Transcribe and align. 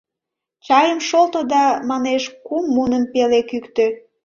Чайым 0.65 0.99
шолто 1.09 1.39
да, 1.53 1.65
манеш, 1.89 2.23
кум 2.45 2.63
муным 2.75 3.03
пеле 3.13 3.39
кӱктӧ. 3.49 3.87